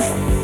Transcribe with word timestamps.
Yes. 0.00 0.39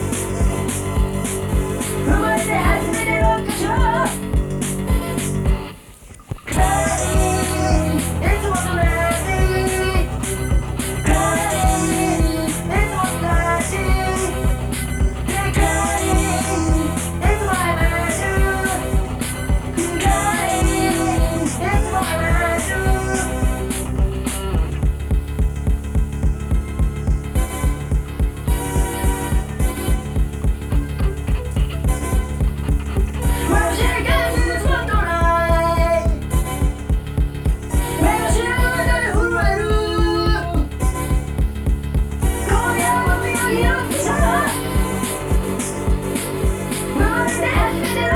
Thank 47.87 48.11
you. 48.11 48.16